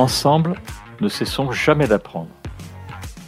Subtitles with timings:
[0.00, 0.54] Ensemble,
[1.02, 2.30] ne cessons jamais d'apprendre.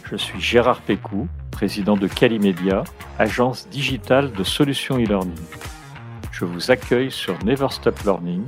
[0.09, 2.83] Je suis Gérard Pécou, président de Calimedia,
[3.19, 5.37] agence digitale de solutions e-learning.
[6.31, 8.41] Je vous accueille sur Never Stop Learning,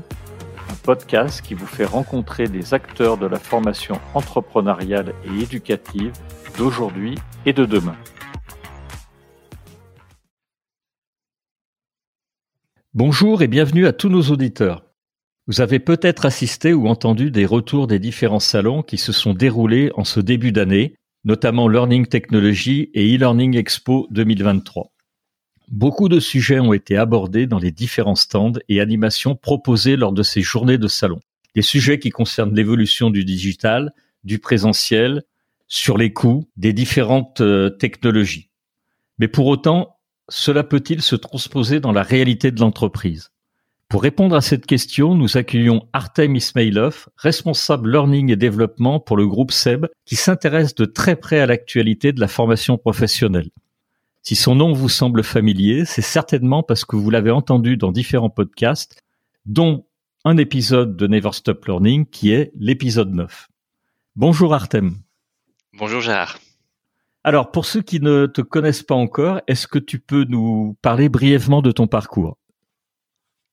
[0.72, 6.14] un podcast qui vous fait rencontrer des acteurs de la formation entrepreneuriale et éducative
[6.57, 7.96] d'aujourd'hui et de demain.
[12.96, 14.84] Bonjour et bienvenue à tous nos auditeurs.
[15.48, 19.91] Vous avez peut-être assisté ou entendu des retours des différents salons qui se sont déroulés
[19.94, 24.91] en ce début d'année, notamment Learning Technology et e-Learning Expo 2023.
[25.68, 30.23] Beaucoup de sujets ont été abordés dans les différents stands et animations proposés lors de
[30.23, 31.20] ces journées de salon.
[31.54, 33.93] Des sujets qui concernent l'évolution du digital,
[34.23, 35.23] du présentiel,
[35.68, 38.49] sur les coûts des différentes euh, technologies.
[39.20, 43.29] Mais pour autant, cela peut-il se transposer dans la réalité de l'entreprise?
[43.96, 49.26] Pour répondre à cette question, nous accueillons Artem Ismailov, responsable learning et développement pour le
[49.26, 53.51] groupe SEB, qui s'intéresse de très près à l'actualité de la formation professionnelle.
[54.21, 58.29] Si son nom vous semble familier, c'est certainement parce que vous l'avez entendu dans différents
[58.29, 59.01] podcasts,
[59.46, 59.85] dont
[60.26, 63.48] un épisode de Never Stop Learning qui est l'épisode 9.
[64.18, 64.97] Bonjour Artem.
[65.72, 66.40] Bonjour Gérard.
[67.23, 71.07] Alors, pour ceux qui ne te connaissent pas encore, est-ce que tu peux nous parler
[71.07, 72.38] brièvement de ton parcours?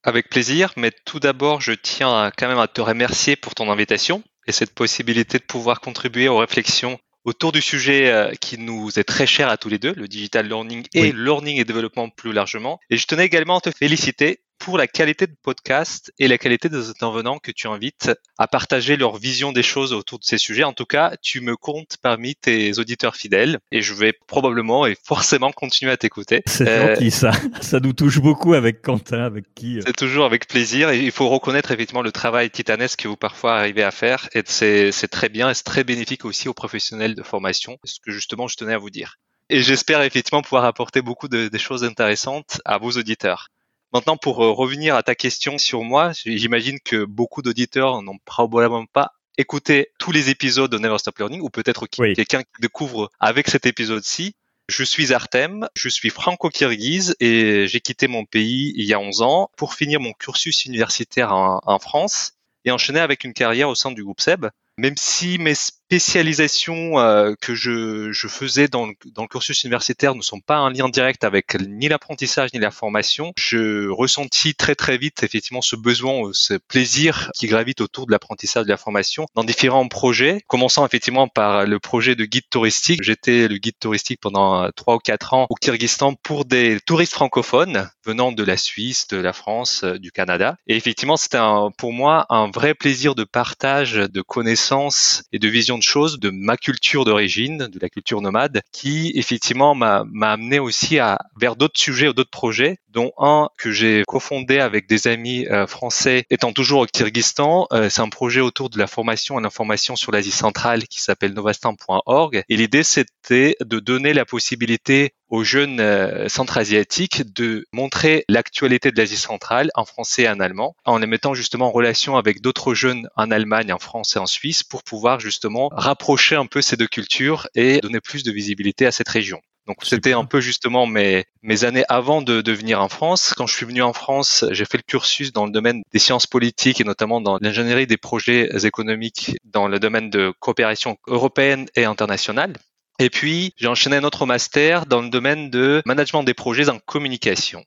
[0.05, 4.23] Avec plaisir, mais tout d'abord, je tiens quand même à te remercier pour ton invitation
[4.47, 9.05] et cette possibilité de pouvoir contribuer aux réflexions autour du sujet euh, qui nous est
[9.05, 12.81] très cher à tous les deux, le digital learning et learning et développement plus largement.
[12.91, 16.69] Et je tenais également à te féliciter pour la qualité de podcast et la qualité
[16.69, 20.63] des intervenants que tu invites à partager leur vision des choses autour de ces sujets.
[20.63, 24.97] En tout cas, tu me comptes parmi tes auditeurs fidèles et je vais probablement et
[25.03, 26.43] forcément continuer à t'écouter.
[26.47, 27.33] C'est euh, gentil ça.
[27.61, 29.79] Ça nous touche beaucoup avec Quentin, avec qui.
[29.79, 33.17] Euh, c'est toujours avec plaisir et il faut reconnaître effectivement le travail titanesque que vous
[33.17, 37.17] parfois arrivez à faire et c'est très bien et c'est très bénéfique aussi aux professionnels
[37.17, 39.19] de formation, ce que justement je tenais à vous dire.
[39.51, 43.49] Et j'espère effectivement pouvoir apporter beaucoup de, des choses intéressantes à vos auditeurs.
[43.93, 48.87] Maintenant, pour euh, revenir à ta question sur moi, j'imagine que beaucoup d'auditeurs n'ont probablement
[48.87, 53.49] pas écouté tous les épisodes de Never Stop Learning ou peut-être quelqu'un qui découvre avec
[53.49, 54.35] cet épisode-ci.
[54.69, 59.23] Je suis Artem, je suis franco-kirghize et j'ai quitté mon pays il y a 11
[59.23, 62.33] ans pour finir mon cursus universitaire en, en France
[62.65, 64.47] et enchaîner avec une carrière au sein du groupe SEB.
[64.79, 65.55] Même si mes
[65.93, 70.57] spécialisations euh, que je, je faisais dans le, dans le, cursus universitaire ne sont pas
[70.57, 75.61] un lien direct avec ni l'apprentissage ni la formation, je ressentis très très vite effectivement
[75.61, 79.87] ce besoin, euh, ce plaisir qui gravite autour de l'apprentissage de la formation dans différents
[79.87, 83.03] projets, commençant effectivement par le projet de guide touristique.
[83.03, 87.13] J'étais le guide touristique pendant euh, trois ou quatre ans au Kyrgyzstan pour des touristes
[87.13, 90.57] francophones venant de la Suisse, de la France, du Canada.
[90.67, 91.39] Et effectivement, c'était
[91.77, 96.57] pour moi un vrai plaisir de partage, de connaissances et de vision chose de ma
[96.57, 102.09] culture d'origine, de la culture nomade, qui effectivement m'a amené aussi à vers d'autres sujets
[102.09, 106.81] ou d'autres projets, dont un que j'ai cofondé avec des amis euh, français, étant toujours
[106.81, 107.67] au Kyrgyzstan.
[107.73, 111.33] Euh, c'est un projet autour de la formation et l'information sur l'Asie centrale qui s'appelle
[111.33, 112.43] novastan.org.
[112.49, 118.99] Et l'idée, c'était de donner la possibilité aux jeunes euh, centra-asiatiques de montrer l'actualité de
[118.99, 122.75] l'Asie centrale en français et en allemand, en les mettant justement en relation avec d'autres
[122.75, 126.77] jeunes en Allemagne, en France et en Suisse pour pouvoir justement rapprocher un peu ces
[126.77, 129.41] deux cultures et donner plus de visibilité à cette région.
[129.73, 133.33] Donc c'était un peu justement mes, mes années avant de, de venir en France.
[133.35, 136.27] Quand je suis venu en France, j'ai fait le cursus dans le domaine des sciences
[136.27, 141.87] politiques et notamment dans l'ingénierie des projets économiques dans le domaine de coopération européenne et
[141.87, 142.53] internationale.
[142.99, 146.79] Et puis, j'ai enchaîné un autre master dans le domaine de management des projets en
[146.79, 147.65] communication.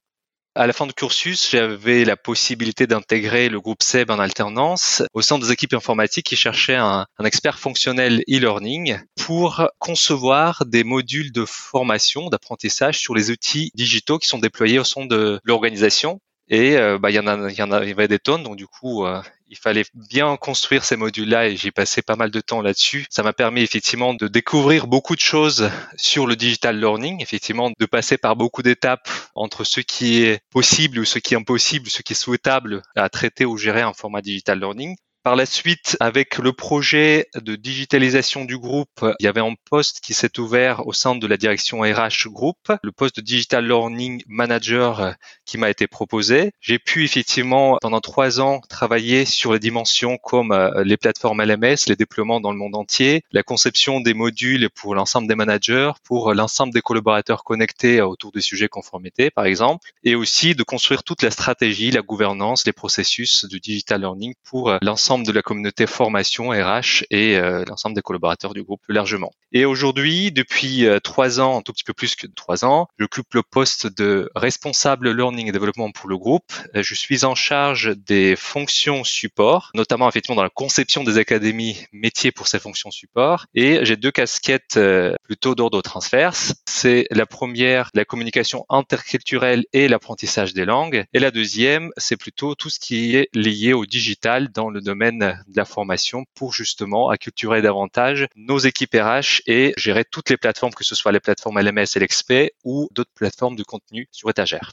[0.57, 5.21] À la fin du cursus, j'avais la possibilité d'intégrer le groupe SEB en alternance au
[5.21, 11.33] sein des équipes informatiques qui cherchaient un, un expert fonctionnel e-learning pour concevoir des modules
[11.33, 16.21] de formation, d'apprentissage sur les outils digitaux qui sont déployés au sein de l'organisation.
[16.47, 19.05] Et euh, bah, il y en a, y en avait des tonnes, donc du coup,
[19.05, 23.05] euh, il fallait bien construire ces modules-là et j'ai passé pas mal de temps là-dessus.
[23.09, 27.85] Ça m'a permis effectivement de découvrir beaucoup de choses sur le digital learning, effectivement de
[27.85, 32.01] passer par beaucoup d'étapes entre ce qui est possible ou ce qui est impossible, ce
[32.01, 34.95] qui est souhaitable à traiter ou gérer en format digital learning.
[35.25, 39.99] Par la suite, avec le projet de digitalisation du groupe, il y avait un poste
[40.01, 44.21] qui s'est ouvert au sein de la direction RH Group, le poste de Digital Learning
[44.27, 46.51] Manager qui m'a été proposé.
[46.61, 51.87] J'ai pu effectivement, pendant trois ans, travailler sur les dimensions comme euh, les plateformes LMS,
[51.87, 56.35] les déploiements dans le monde entier, la conception des modules pour l'ensemble des managers, pour
[56.35, 61.23] l'ensemble des collaborateurs connectés autour des sujets conformité, par exemple, et aussi de construire toute
[61.23, 66.49] la stratégie, la gouvernance, les processus de digital learning pour l'ensemble de la communauté formation
[66.49, 69.31] RH et euh, l'ensemble des collaborateurs du groupe plus largement.
[69.51, 73.33] Et aujourd'hui, depuis euh, trois ans, un tout petit peu plus que trois ans, j'occupe
[73.33, 76.51] le poste de responsable learning et développement pour le groupe.
[76.73, 82.31] Je suis en charge des fonctions support, notamment effectivement dans la conception des académies métiers
[82.31, 83.45] pour ces fonctions support.
[83.53, 84.79] Et j'ai deux casquettes
[85.23, 86.55] plutôt d'ordre transverse.
[86.65, 91.05] C'est la première, la communication interculturelle et l'apprentissage des langues.
[91.13, 95.04] Et la deuxième, c'est plutôt tout ce qui est lié au digital dans le domaine
[95.11, 100.73] de la formation pour justement acculturer davantage nos équipes RH et gérer toutes les plateformes,
[100.73, 104.71] que ce soit les plateformes LMS et l'XP ou d'autres plateformes de contenu sur étagère.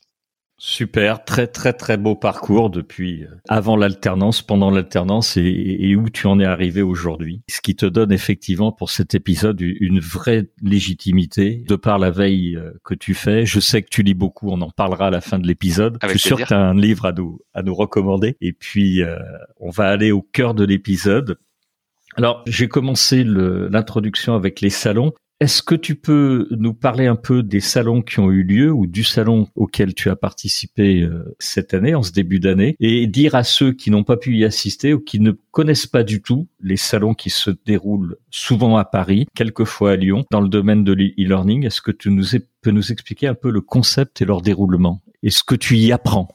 [0.65, 6.29] Super, très très très beau parcours depuis euh, avant l'alternance, pendant l'alternance et, où tu
[6.29, 7.43] en es arrivé aujourd'hui.
[7.51, 12.55] Ce qui te donne effectivement pour cet épisode une vraie légitimité de par la veille
[12.55, 13.45] euh, que tu fais.
[13.45, 15.99] Je sais que tu lis beaucoup, on en parlera à la fin de l'épisode.
[16.01, 18.37] Je suis sûr que tu as un livre à nous à nous recommander.
[18.41, 19.19] Et puis euh,
[19.59, 21.39] on va aller au cœur de l'épisode.
[22.15, 25.13] Alors, j'ai commencé l'introduction avec les salons.
[25.43, 28.87] Est-ce que tu peux nous parler un peu des salons qui ont eu lieu ou
[28.87, 33.35] du salon auquel tu as participé euh, cette année, en ce début d'année, et dire
[33.35, 36.47] à ceux qui n'ont pas pu y assister ou qui ne connaissent pas du tout
[36.61, 40.93] les salons qui se déroulent souvent à Paris, quelquefois à Lyon, dans le domaine de
[40.93, 42.17] l'e-learning, est-ce que tu
[42.61, 45.03] peux nous expliquer un peu le concept et leur déroulement?
[45.25, 46.29] Et ce que tu y apprends?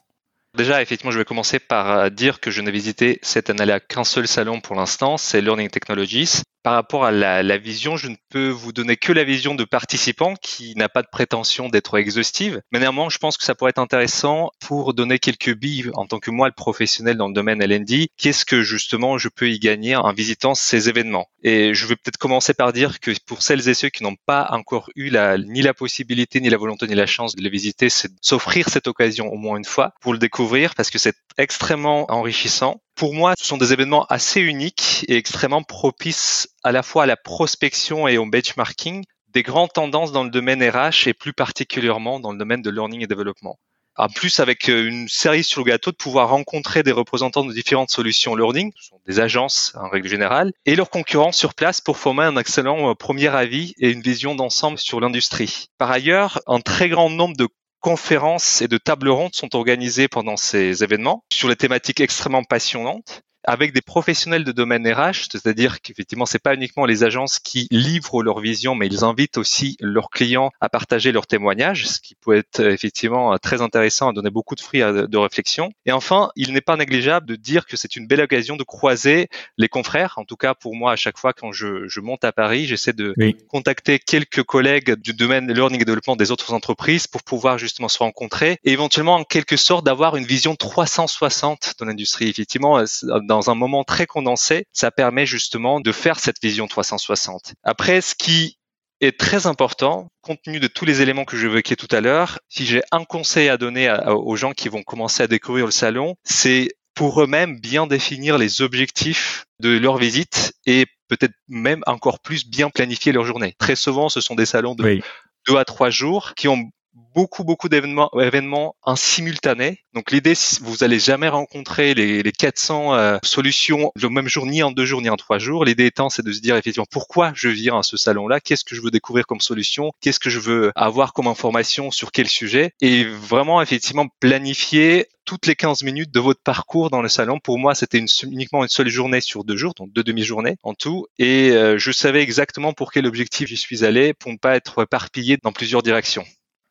[0.57, 4.03] Déjà, effectivement, je vais commencer par euh, dire que je n'ai visité cette année-là qu'un
[4.03, 8.49] seul salon pour l'instant, c'est Learning Technologies par rapport à la, vision, je ne peux
[8.49, 12.61] vous donner que la vision de participants qui n'a pas de prétention d'être exhaustive.
[12.73, 16.19] Mais néanmoins, je pense que ça pourrait être intéressant pour donner quelques billes en tant
[16.19, 18.07] que moi, le professionnel dans le domaine LND.
[18.17, 22.17] Qu'est-ce que justement je peux y gagner en visitant ces événements Et je vais peut-être
[22.17, 25.61] commencer par dire que pour celles et ceux qui n'ont pas encore eu la, ni
[25.61, 29.31] la possibilité, ni la volonté, ni la chance de les visiter, c'est s'offrir cette occasion
[29.31, 33.45] au moins une fois pour le découvrir parce que c'est extrêmement enrichissant pour moi, ce
[33.45, 38.17] sont des événements assez uniques et extrêmement propices à la fois à la prospection et
[38.17, 42.63] au benchmarking des grandes tendances dans le domaine RH et plus particulièrement dans le domaine
[42.63, 43.59] de learning et développement.
[43.97, 47.53] En plus, avec euh, une série sur le gâteau, de pouvoir rencontrer des représentants de
[47.53, 48.71] différentes solutions learning,
[49.07, 52.95] des agences en règle générale, et leurs concurrents sur place pour former un excellent euh,
[52.95, 55.67] premier avis et une vision d'ensemble sur l'industrie.
[55.77, 57.47] Par ailleurs, un très grand nombre de
[57.79, 63.21] conférences et de tables rondes sont organisées pendant ces événements sur les thématiques extrêmement passionnantes
[63.47, 68.21] avec des professionnels de domaine RH, c'est-à-dire qu'effectivement, c'est pas uniquement les agences qui livrent
[68.21, 72.35] leur vision, mais ils invitent aussi leurs clients à partager leurs témoignages, ce qui peut
[72.35, 75.71] être effectivement très intéressant, à donner beaucoup de fruits de réflexion.
[75.85, 79.29] Et enfin, il n'est pas négligeable de dire que c'est une belle occasion de croiser
[79.57, 80.15] les confrères.
[80.17, 82.93] En tout cas, pour moi, à chaque fois quand je, je monte à Paris, j'essaie
[82.93, 83.13] de
[83.47, 87.99] contacter quelques collègues du domaine learning et développement des autres entreprises pour pouvoir justement se
[87.99, 92.27] rencontrer et éventuellement, en quelque sorte, d'avoir une vision 360 de l'industrie.
[92.27, 92.83] Effectivement,
[93.23, 97.53] dans dans un moment très condensé, ça permet justement de faire cette vision 360.
[97.61, 98.57] Après, ce qui
[98.99, 102.65] est très important, compte tenu de tous les éléments que j'évoquais tout à l'heure, si
[102.65, 106.69] j'ai un conseil à donner aux gens qui vont commencer à découvrir le salon, c'est
[106.95, 112.71] pour eux-mêmes bien définir les objectifs de leur visite et peut-être même encore plus bien
[112.71, 113.53] planifier leur journée.
[113.59, 114.99] Très souvent, ce sont des salons de
[115.47, 116.71] deux à trois jours qui ont
[117.13, 119.79] beaucoup beaucoup d'événements événements en simultané.
[119.93, 124.61] Donc l'idée, vous allez jamais rencontrer les, les 400 euh, solutions le même jour, ni
[124.61, 125.65] en deux jours, ni en trois jours.
[125.65, 128.75] L'idée étant, c'est de se dire effectivement pourquoi je viens à ce salon-là, qu'est-ce que
[128.75, 131.89] je veux découvrir comme solution, qu'est-ce que je veux avoir comme information?
[131.91, 137.01] Sur quel sujet, et vraiment effectivement planifier toutes les 15 minutes de votre parcours dans
[137.01, 137.39] le salon.
[137.39, 140.73] Pour moi, c'était une, uniquement une seule journée sur deux jours, donc deux demi-journées en
[140.73, 141.05] tout.
[141.19, 144.83] Et euh, je savais exactement pour quel objectif j'y suis allé, pour ne pas être
[144.83, 146.25] éparpillé dans plusieurs directions.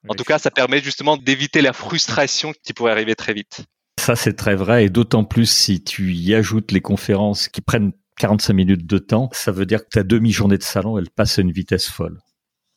[0.08, 3.62] En tout cas, ça permet justement d'éviter la frustration qui pourrait arriver très vite.
[4.00, 7.92] Ça, c'est très vrai, et d'autant plus si tu y ajoutes les conférences qui prennent
[8.18, 11.42] 45 minutes de temps, ça veut dire que ta demi-journée de salon, elle passe à
[11.42, 12.18] une vitesse folle.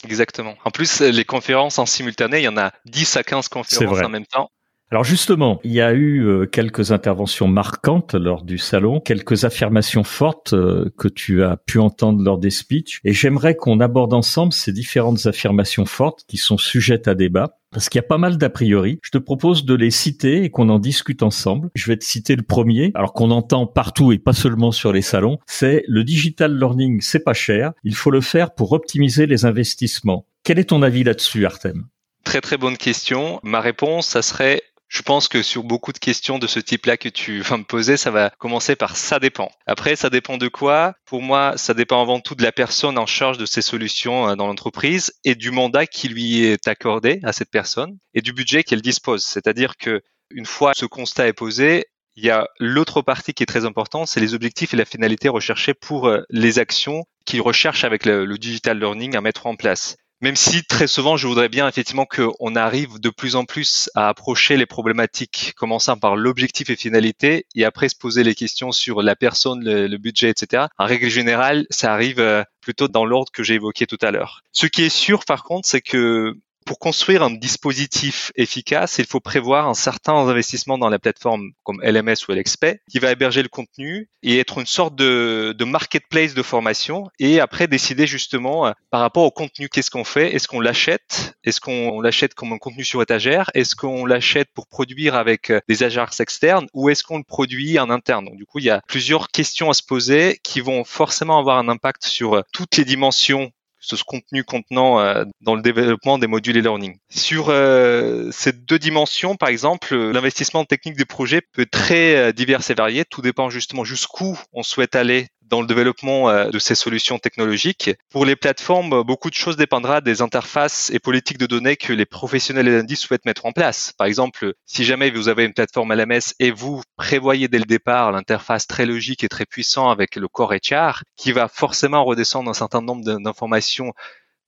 [0.06, 0.56] Exactement.
[0.64, 4.10] En plus, les conférences en simultané, il y en a 10 à 15 conférences en
[4.10, 4.50] même temps.
[4.92, 10.04] Alors justement, il y a eu euh, quelques interventions marquantes lors du salon, quelques affirmations
[10.04, 14.52] fortes euh, que tu as pu entendre lors des speeches, et j'aimerais qu'on aborde ensemble
[14.52, 17.60] ces différentes affirmations fortes qui sont sujettes à débat.
[17.72, 18.98] Parce qu'il y a pas mal d'a priori.
[19.04, 21.70] Je te propose de les citer et qu'on en discute ensemble.
[21.76, 25.04] Je vais te citer le premier, alors qu'on entend partout et pas seulement sur les
[25.04, 25.38] salons.
[25.46, 27.74] C'est le digital learning, c'est pas cher.
[27.84, 30.26] Il faut le faire pour optimiser les investissements.
[30.44, 31.86] Quel est ton avis là-dessus, Artem?
[32.24, 33.40] Très très bonne question.
[33.44, 37.10] Ma réponse, ça serait je pense que sur beaucoup de questions de ce type-là que
[37.10, 39.52] tu vas me poser, ça va commencer par ça dépend.
[39.68, 40.96] Après, ça dépend de quoi?
[41.06, 44.36] Pour moi, ça dépend avant tout de la personne en charge de ces solutions euh,
[44.36, 48.64] dans l'entreprise et du mandat qui lui est accordé à cette personne et du budget
[48.64, 49.24] qu'elle dispose.
[49.24, 53.46] C'est-à-dire que une fois ce constat est posé, il y a l'autre partie qui est
[53.46, 57.84] très importante, c'est les objectifs et la finalité recherchée pour euh, les actions qu'ils recherchent
[57.84, 59.98] avec le, digital learning à mettre en place.
[60.22, 64.10] Même si très souvent, je voudrais bien effectivement qu'on arrive de plus en plus à
[64.10, 69.02] approcher les problématiques, commençant par l'objectif et finalité, et après se poser les questions sur
[69.02, 70.66] la personne, le, budget, etc.
[70.78, 74.44] En règle générale, ça arrive euh, plutôt dans l'ordre que j'ai évoqué tout à l'heure.
[74.52, 76.36] Ce qui est sûr, par contre, c'est que
[76.70, 81.82] pour construire un dispositif efficace, il faut prévoir un certain investissement dans la plateforme comme
[81.82, 86.44] LMS ou LXP qui va héberger le contenu et être une sorte de, marketplace de
[86.44, 90.60] formation et après décider justement euh, par rapport au contenu qu'est-ce qu'on fait, est-ce qu'on
[90.60, 95.50] l'achète, est-ce qu'on l'achète comme un contenu sur étagère, est-ce qu'on l'achète pour produire avec
[95.50, 98.26] euh, des agences externes ou est-ce qu'on le produit en interne?
[98.26, 101.58] Donc du coup, il y a plusieurs questions à se poser qui vont forcément avoir
[101.58, 106.28] un impact sur euh, toutes les dimensions ce contenu contenant euh, dans le développement des
[106.28, 106.98] modules e-learning.
[107.10, 112.32] Sur euh, ces deux dimensions, par exemple, l'investissement technique des projets peut être très euh,
[112.32, 113.06] divers et varié.
[113.06, 117.92] Tout dépend justement jusqu'où on souhaite aller dans le développement euh, de ces solutions technologiques.
[118.10, 122.06] Pour les plateformes, beaucoup de choses dépendra des interfaces et politiques de données que les
[122.06, 123.94] professionnels et l'indice souhaitent mettre en place.
[123.98, 128.12] Par exemple, si jamais vous avez une plateforme LMS et vous prévoyez dès le départ
[128.12, 132.54] l'interface très logique et très puissant avec le core HR, qui va forcément redescendre un
[132.54, 133.94] certain nombre d'informations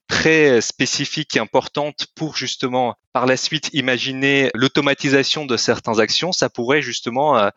[0.07, 6.49] très spécifiques et importantes pour justement par la suite imaginer l'automatisation de certaines actions, ça
[6.49, 7.49] pourrait justement euh,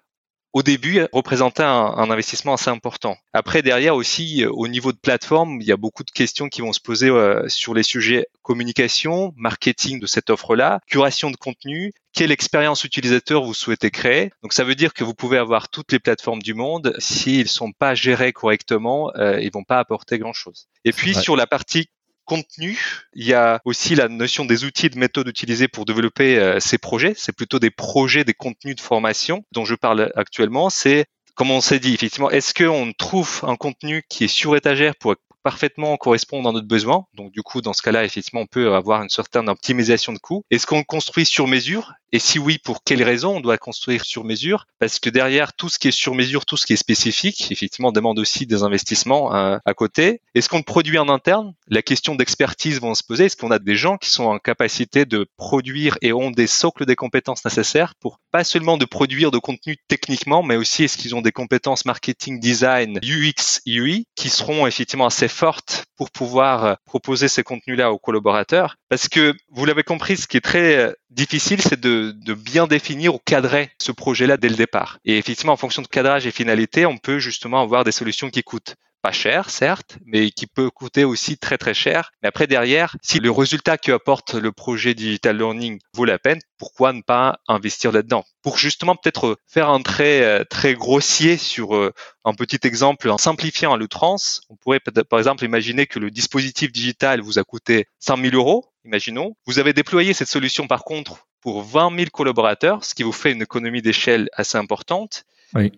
[0.54, 3.16] au début représentait un, investissement assez important.
[3.32, 6.61] Après, derrière aussi, euh, au niveau de plateforme, il y a beaucoup de questions qui
[6.61, 11.92] vont se poser euh, sur les sujets communication, marketing de cette offre-là, curation de contenu,
[12.12, 14.30] quelle expérience utilisateur vous souhaitez créer.
[14.42, 17.73] Donc ça veut dire que vous pouvez avoir toutes les plateformes du monde, s'ils sont
[17.73, 20.68] pas gérés correctement, euh, ils vont pas apporter grand-chose.
[20.84, 21.88] Et puis sur la partie
[22.25, 22.78] contenu.
[23.14, 26.61] Il y a aussi la notion des outils et de méthodes utilisées pour développer euh,
[26.61, 27.14] ces projets.
[27.16, 30.71] C'est plutôt des projets, des contenus de formation dont je parle actuellement.
[30.71, 34.95] C'est, comme on s'est dit, effectivement, est-ce qu'on trouve un contenu qui est sur étagère
[34.97, 37.04] pour parfaitement correspondre à notre besoin?
[37.14, 40.45] Donc du coup, dans ce cas-là, effectivement, on peut avoir une certaine optimisation de coûts.
[40.50, 41.93] Est-ce qu'on construit sur mesure?
[42.14, 44.68] Et si oui, pour quelles raisons on doit construire sur mesure?
[44.78, 47.90] Parce que derrière tout ce qui est sur mesure, tout ce qui est spécifique, effectivement,
[47.90, 50.21] demande aussi des investissements euh, à côté.
[50.37, 51.54] Est-ce qu'on produit en interne?
[51.66, 53.25] La question d'expertise va se poser.
[53.25, 56.87] Est-ce qu'on a des gens qui sont en capacité de produire et ont des socles
[56.87, 61.16] des compétences nécessaires pour pas seulement de produire de contenu techniquement, mais aussi est-ce qu'ils
[61.16, 66.75] ont des compétences marketing, design, UX, UI qui seront effectivement assez fortes pour pouvoir euh,
[66.85, 68.76] proposer ces contenus-là aux collaborateurs?
[68.88, 72.66] Parce que vous l'avez compris, ce qui est très euh, difficile, c'est de, de, bien
[72.66, 74.99] définir ou cadrer ce projet-là dès le départ.
[75.04, 78.42] Et effectivement, en fonction de cadrage et finalité, on peut justement avoir des solutions qui
[78.42, 82.11] coûtent pas cher, certes, mais qui peut coûter aussi très très cher.
[82.23, 86.40] Mais après derrière, si le résultat que apporte le projet digital learning vaut la peine,
[86.56, 88.25] pourquoi ne pas investir là-dedans?
[88.42, 91.92] Pour justement peut-être faire un trait euh, très grossier sur euh,
[92.25, 96.73] un petit exemple en simplifiant à l'outrance, on pourrait par exemple imaginer que le dispositif
[96.73, 99.37] digital vous a coûté 100 000 euros, imaginons.
[99.47, 103.33] Vous avez déployé cette solution par contre pour 20 000 collaborateurs, ce qui vous fait
[103.33, 105.25] une économie d'échelle assez importante.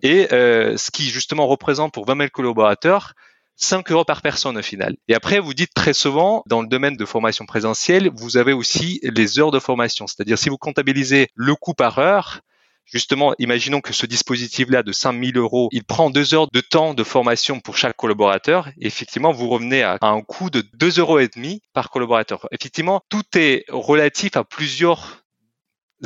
[0.02, 3.12] Et euh, ce qui justement représente pour 20 000 collaborateurs
[3.56, 4.96] 5 euros par personne au final.
[5.08, 9.00] Et après, vous dites très souvent, dans le domaine de formation présentielle, vous avez aussi
[9.02, 10.06] les heures de formation.
[10.06, 12.40] C'est-à-dire, si vous comptabilisez le coût par heure,
[12.86, 16.94] justement, imaginons que ce dispositif-là de 5 000 euros, il prend deux heures de temps
[16.94, 18.70] de formation pour chaque collaborateur.
[18.80, 22.48] effectivement, vous revenez à, un coût de 2 euros et demi par collaborateur.
[22.52, 25.24] Effectivement, tout est relatif à plusieurs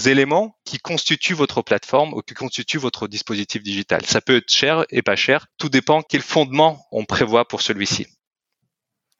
[0.06, 4.04] éléments qui constituent votre plateforme ou qui constituent votre dispositif digital.
[4.06, 5.46] Ça peut être cher et pas cher.
[5.58, 8.06] Tout dépend quel fondement on prévoit pour celui-ci.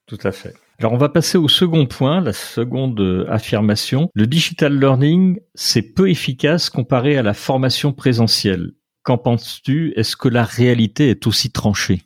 [0.07, 0.55] Tout à fait.
[0.81, 4.09] Alors on va passer au second point, la seconde affirmation.
[4.15, 8.73] Le digital learning, c'est peu efficace comparé à la formation présentielle.
[9.03, 9.93] Qu'en penses-tu?
[9.97, 12.01] Est-ce que la réalité est aussi tranchée?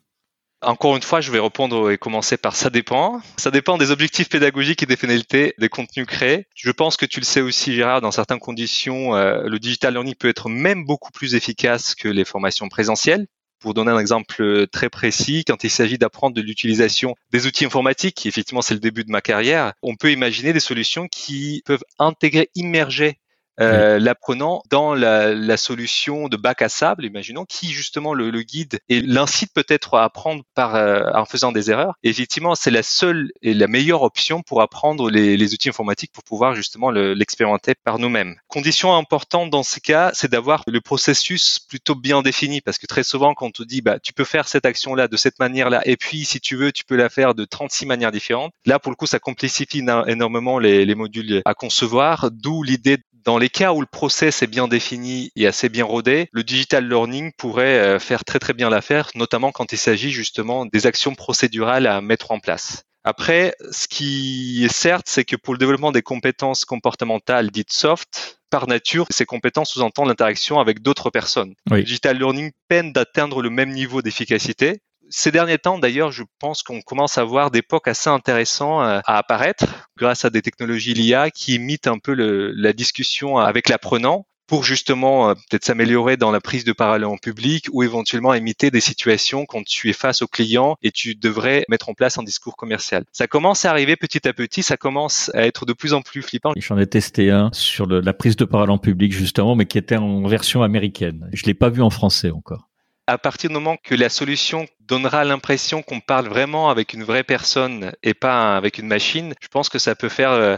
[0.61, 3.21] Encore une fois, je vais répondre et commencer par ça dépend.
[3.37, 6.49] Ça dépend des objectifs pédagogiques et des finalités des contenus créés.
[6.57, 10.17] Je pense que tu le sais aussi, Gérard, dans certaines conditions, euh, le digital learning
[10.17, 13.27] peut être même beaucoup plus efficace que les formations présentielles.
[13.65, 18.27] Pour donner un exemple très précis, quand il s'agit d'apprendre de l'utilisation des outils informatiques,
[18.27, 22.51] effectivement c'est le début de ma carrière, on peut imaginer des solutions qui peuvent intégrer,
[22.55, 23.17] immerger
[23.61, 28.43] euh, l'apprenant dans la, la, solution de bac à sable, imaginons, qui justement le, le
[28.43, 31.95] guide et l'incite peut-être à apprendre par euh, en faisant des erreurs.
[32.03, 36.25] Effectivement, c'est la seule et la meilleure option pour apprendre les, les outils informatiques pour
[36.25, 38.37] pouvoir justement l'expérimenter par nous-mêmes.
[38.49, 43.05] Condition importante dans ce cas, c'est d'avoir le processus plutôt bien défini, parce que très
[43.05, 45.97] souvent, quand on te dit, bah, tu peux faire cette action-là de cette manière-là, et
[45.97, 48.53] puis si tu veux, tu peux la faire de 36 manières différentes.
[48.67, 53.39] Là, pour le coup, ça complexifie énormément les, les modules à concevoir, d'où l'idée Dans
[53.39, 57.33] les cas où le process est bien défini et assez bien rodé, le digital learning
[57.39, 61.87] pourrait euh, faire très très bien l'affaire, notamment quand il s'agit justement des actions procédurales
[61.87, 62.85] à mettre en place.
[63.03, 68.39] Après, ce qui est certes, c'est que pour le développement des compétences comportementales dites soft,
[68.51, 71.55] par nature, ces compétences sous-entendent l'interaction avec d'autres personnes.
[71.71, 74.81] Le digital learning peine d'atteindre le même niveau d'efficacité.
[75.11, 79.01] Ces derniers temps, d'ailleurs, je pense qu'on commence à voir des POC assez intéressants euh,
[79.05, 83.69] à apparaître grâce à des technologies LIA qui imitent un peu le, la discussion avec
[83.69, 88.35] l'apprenant pour justement euh, peut-être s'améliorer dans la prise de parole en public ou éventuellement
[88.35, 92.19] imiter des situations quand tu es face au client et tu devrais mettre en place
[92.19, 93.05] un discours commercial.
[93.13, 96.23] Ça commence à arriver petit à petit, ça commence à être de plus en plus
[96.23, 96.53] flippant.
[96.57, 99.97] J'en ai testé un sur la prise de parole en public justement, mais qui était
[99.97, 101.29] en version américaine.
[101.33, 102.69] Je l'ai pas vu en français encore
[103.07, 107.25] à partir du moment que la solution donnera l'impression qu'on parle vraiment avec une vraie
[107.25, 110.57] personne et pas avec une machine, je pense que ça peut faire euh,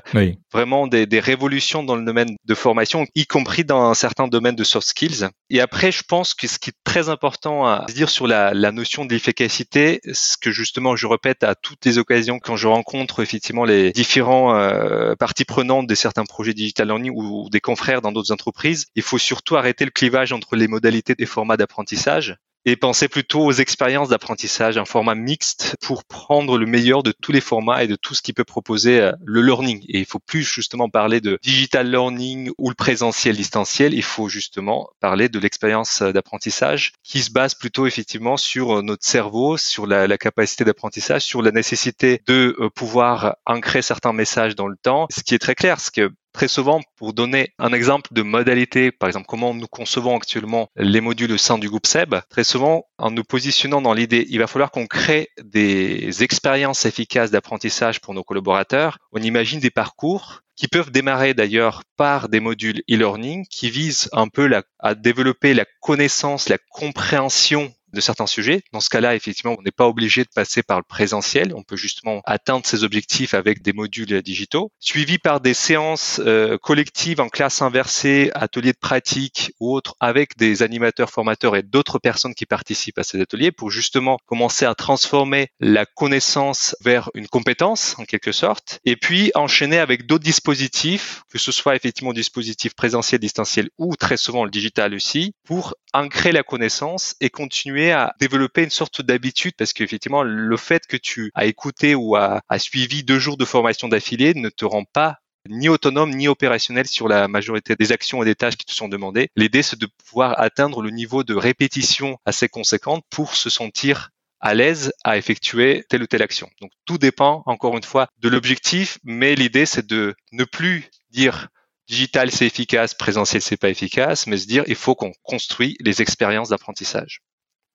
[0.52, 4.56] vraiment des, des, révolutions dans le domaine de formation, y compris dans un certain domaine
[4.56, 5.28] de soft skills.
[5.50, 8.72] Et après, je pense que ce qui est très important à dire sur la, la
[8.72, 13.64] notion d'efficacité, ce que justement je répète à toutes les occasions quand je rencontre effectivement
[13.64, 18.32] les différents euh, parties prenantes de certains projets digital learning ou des confrères dans d'autres
[18.32, 22.36] entreprises, il faut surtout arrêter le clivage entre les modalités des formats d'apprentissage
[22.66, 27.30] et penser plutôt aux expériences d'apprentissage, un format mixte pour prendre le meilleur de tous
[27.30, 29.84] les formats et de tout ce qui peut proposer euh, le learning.
[29.88, 34.28] Et il faut plus justement parler de digital learning ou le présentiel distanciel, il faut
[34.28, 39.86] justement parler de l'expérience d'apprentissage qui se base plutôt effectivement sur euh, notre cerveau, sur
[39.86, 45.06] la, capacité d'apprentissage, sur la nécessité de euh, pouvoir ancrer certains messages dans le temps.
[45.10, 48.92] Ce qui est très clair, c'est que Très souvent, pour donner un exemple de modalité,
[48.92, 52.84] par exemple comment nous concevons actuellement les modules au sein du groupe SEB, très souvent,
[52.98, 58.12] en nous positionnant dans l'idée, il va falloir qu'on crée des expériences efficaces d'apprentissage pour
[58.12, 58.98] nos collaborateurs.
[59.12, 64.28] On imagine des parcours qui peuvent démarrer d'ailleurs par des modules e-learning qui visent un
[64.28, 68.62] peu à développer la connaissance, la compréhension de certains sujets.
[68.72, 71.52] Dans ce cas-là, effectivement, on n'est pas obligé de passer par le présentiel.
[71.54, 76.58] On peut justement atteindre ses objectifs avec des modules digitaux, suivis par des séances euh,
[76.58, 81.98] collectives en classe inversée, ateliers de pratique ou autres, avec des animateurs, formateurs et d'autres
[81.98, 87.28] personnes qui participent à ces ateliers pour justement commencer à transformer la connaissance vers une
[87.28, 92.74] compétence en quelque sorte, et puis enchaîner avec d'autres dispositifs, que ce soit effectivement dispositifs
[92.74, 98.14] présentiels, distanciels ou très souvent le digital aussi, pour ancrer la connaissance et continuer à
[98.20, 103.04] développer une sorte d'habitude parce qu'effectivement, le fait que tu as écouté ou as, suivi
[103.04, 105.18] deux jours de formation d'affilée ne te rend pas
[105.48, 108.88] ni autonome ni opérationnel sur la majorité des actions et des tâches qui te sont
[108.88, 109.28] demandées.
[109.36, 114.54] L'idée, c'est de pouvoir atteindre le niveau de répétition assez conséquente pour se sentir à
[114.54, 116.48] l'aise à effectuer telle ou telle action.
[116.60, 121.48] Donc tout dépend encore une fois de l'objectif, mais l'idée c'est de ne plus dire
[121.88, 126.02] digital c'est efficace, présentiel c'est pas efficace, mais se dire il faut qu'on construit les
[126.02, 127.22] expériences d'apprentissage.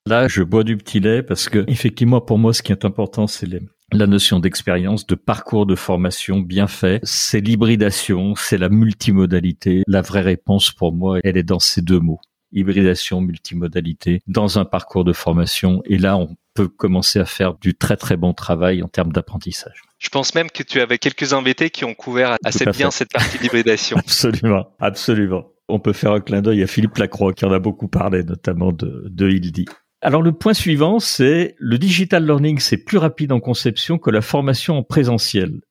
[0.07, 3.27] Là, je bois du petit lait parce que, effectivement, pour moi, ce qui est important,
[3.27, 3.47] c'est
[3.91, 6.99] la notion d'expérience, de parcours de formation bien fait.
[7.03, 9.83] C'est l'hybridation, c'est la multimodalité.
[9.87, 12.19] La vraie réponse pour moi, elle est dans ces deux mots.
[12.51, 15.83] Hybridation, multimodalité, dans un parcours de formation.
[15.85, 19.83] Et là, on peut commencer à faire du très très bon travail en termes d'apprentissage.
[19.99, 23.37] Je pense même que tu avais quelques invités qui ont couvert assez bien cette partie
[23.41, 23.97] d'hybridation.
[23.97, 25.45] absolument, absolument.
[25.69, 28.73] On peut faire un clin d'œil à Philippe Lacroix qui en a beaucoup parlé, notamment
[28.73, 29.65] de, de Hildy.
[30.03, 34.21] Alors le point suivant, c'est le digital learning, c'est plus rapide en conception que la
[34.21, 35.61] formation en présentiel.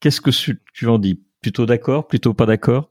[0.00, 0.30] Qu'est-ce que
[0.74, 1.22] tu en dis?
[1.40, 2.90] Plutôt d'accord Plutôt pas d'accord?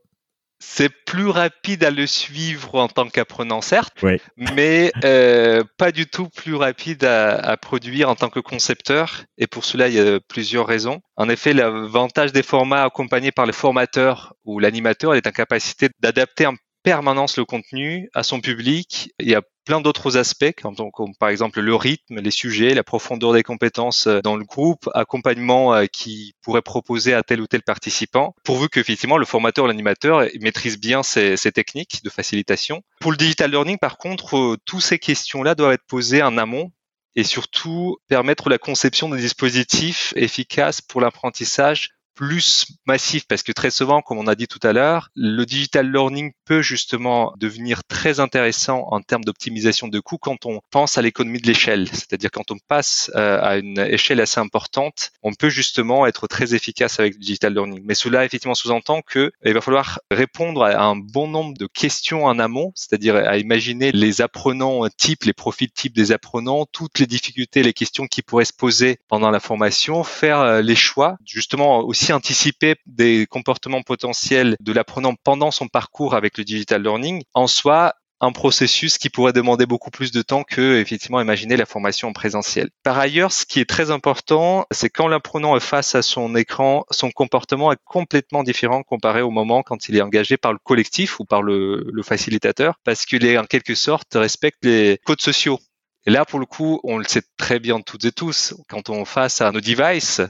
[0.60, 4.04] C'est plus rapide à le suivre en tant qu'apprenant, certes,
[4.38, 9.26] mais euh, pas du tout plus rapide à, à, produire en tant que concepteur.
[9.38, 11.02] Et pour cela, il y a plusieurs raisons.
[11.16, 16.48] En effet, l'avantage des formats accompagnés par le formateur ou l'animateur est en capacité d'adapter
[16.48, 19.12] en permanence le contenu à son public.
[19.20, 23.44] Y a plein d'autres aspects, comme, par exemple le rythme, les sujets, la profondeur des
[23.44, 28.34] compétences euh, dans le groupe, accompagnement euh, qui pourrait proposer à tel ou tel participant,
[28.46, 32.82] pourvu qu'effectivement le formateur, l'animateur maîtrise bien ces, ces, techniques de facilitation.
[33.02, 36.72] Pour le digital learning, par contre, euh, toutes ces questions-là doivent être posées en amont
[37.18, 43.70] et surtout permettre la conception de dispositifs efficaces pour l'apprentissage plus massif parce que très
[43.70, 48.22] souvent, comme on a dit tout à l'heure, le digital learning peut justement devenir très
[48.22, 51.90] intéressant en termes d'optimisation de coûts quand on pense à l'économie de l'échelle.
[51.90, 56.56] C'est-à-dire quand on passe euh, à une échelle assez importante, on peut justement être très
[56.56, 57.82] efficace avec le digital learning.
[57.84, 62.26] Mais cela effectivement sous-entend que il va falloir répondre à un bon nombre de questions
[62.26, 67.08] en amont, c'est-à-dire à imaginer les apprenants types, les profils types des apprenants, toutes les
[67.08, 71.80] difficultés, les questions qui pourraient se poser pendant la formation, faire euh, les choix, justement
[71.80, 77.24] aussi anticiper des comportements potentiels de l'apprenant pendant son parcours avec le digital learning.
[77.34, 81.66] En soi, un processus qui pourrait demander beaucoup plus de temps que effectivement imaginer la
[81.66, 82.70] formation en présentiel.
[82.84, 86.86] Par ailleurs, ce qui est très important, c'est quand l'apprenant est face à son écran,
[86.90, 91.20] son comportement est complètement différent comparé au moment quand il est engagé par le collectif
[91.20, 95.60] ou par le, le facilitateur, parce qu'il est en quelque sorte respecte les codes sociaux.
[96.06, 99.04] Et là, pour le coup, on le sait très bien toutes et tous, quand on
[99.04, 100.22] face à nos devices,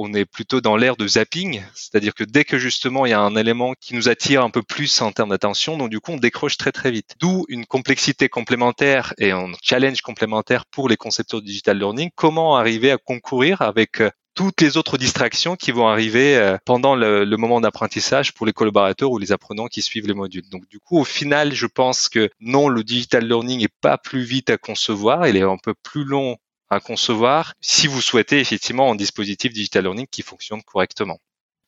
[0.00, 3.20] on est plutôt dans l'ère de zapping, c'est-à-dire que dès que justement il y a
[3.20, 6.16] un élément qui nous attire un peu plus en termes d'attention, donc du coup on
[6.16, 7.14] décroche très très vite.
[7.20, 12.10] D'où une complexité complémentaire et un challenge complémentaire pour les concepteurs de digital learning.
[12.14, 16.94] Comment arriver à concourir avec euh, toutes les autres distractions qui vont arriver euh, pendant
[16.94, 20.48] le, moment d'apprentissage pour les collaborateurs ou les apprenants qui suivent les modules.
[20.50, 24.22] Donc du coup, au final, je pense que non, le digital learning n'est pas plus
[24.22, 26.36] vite à concevoir, il est un peu plus long
[26.70, 31.18] à concevoir si vous souhaitez effectivement un dispositif digital learning qui fonctionne correctement.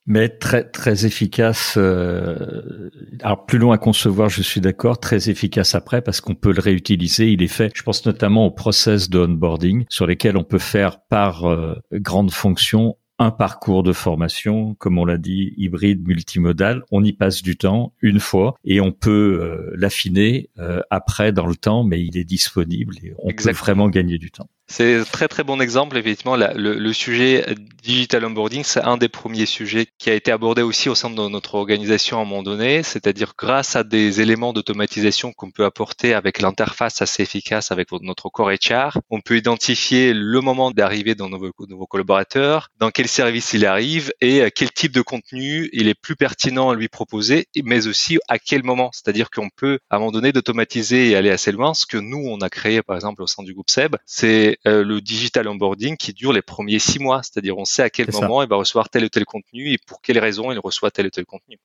[0.07, 1.75] Mais très très efficace.
[1.77, 2.91] Euh,
[3.23, 4.99] alors plus loin à concevoir, je suis d'accord.
[4.99, 7.31] Très efficace après parce qu'on peut le réutiliser.
[7.31, 7.71] Il est fait.
[7.75, 12.33] Je pense notamment au process de onboarding sur lesquels on peut faire par euh, grande
[12.33, 16.83] fonction un parcours de formation, comme on l'a dit, hybride, multimodal.
[16.91, 20.51] On y passe du temps une fois et on peut euh, l'affiner
[20.91, 24.49] après dans le temps, mais il est disponible et on peut vraiment gagner du temps.
[24.73, 26.35] C'est un très très bon exemple, effectivement.
[26.35, 27.45] le, sujet
[27.83, 31.29] digital onboarding, c'est un des premiers sujets qui a été abordé aussi au sein de
[31.29, 36.15] notre organisation à un moment donné, c'est-à-dire grâce à des éléments d'automatisation qu'on peut apporter
[36.15, 41.23] avec l'interface assez efficace avec notre core HR, on peut identifier le moment d'arrivée de
[41.23, 41.29] nos
[41.69, 46.17] nouveaux collaborateurs, dans quel service il arrive et quel type de contenu il est plus
[46.17, 48.89] pertinent à lui proposer, mais aussi à quel moment.
[48.95, 51.75] C'est-à-dire qu'on peut à un moment donné d'automatiser et aller assez loin.
[51.75, 54.85] Ce que nous, on a créé par exemple au sein du groupe SEB, c'est euh,
[54.85, 57.23] le digital onboarding qui dure les premiers six mois.
[57.23, 60.01] C'est-à-dire on sait à quel moment il va recevoir tel ou tel contenu et pour
[60.01, 61.59] quelles raisons il reçoit tel ou tel contenu.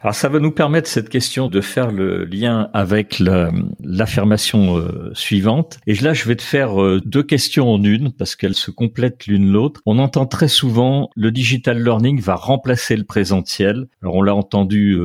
[0.00, 5.78] Alors ça va nous permettre cette question de faire le lien avec l'affirmation euh, suivante.
[5.86, 9.26] Et là, je vais te faire euh, deux questions en une parce qu'elles se complètent
[9.26, 9.80] l'une l'autre.
[9.86, 13.88] On entend très souvent le digital learning va remplacer le présentiel.
[14.02, 14.98] Alors on l'a entendu